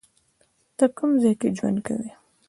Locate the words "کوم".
0.97-1.11